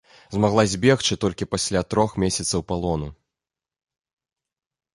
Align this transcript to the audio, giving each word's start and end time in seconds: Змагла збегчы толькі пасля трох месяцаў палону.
Змагла 0.35 0.63
збегчы 0.71 1.17
толькі 1.23 1.49
пасля 1.53 1.79
трох 1.95 2.15
месяцаў 2.25 2.65
палону. 2.73 3.13